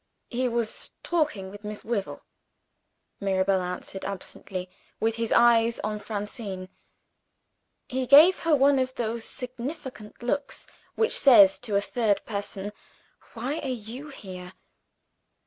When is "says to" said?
11.15-11.75